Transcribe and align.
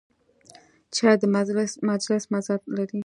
چای 0.95 1.15
د 1.21 1.23
مجلس 1.37 2.23
مزه 2.31 2.55
لري. 2.77 2.99